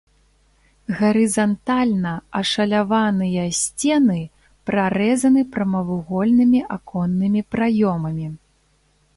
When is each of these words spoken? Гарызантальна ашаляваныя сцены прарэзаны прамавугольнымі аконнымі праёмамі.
Гарызантальна 0.99 2.13
ашаляваныя 2.39 3.43
сцены 3.59 4.17
прарэзаны 4.71 5.41
прамавугольнымі 5.57 6.67
аконнымі 6.79 7.41
праёмамі. 7.55 8.27